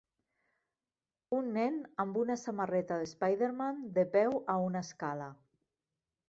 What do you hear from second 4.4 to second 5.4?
a una escala.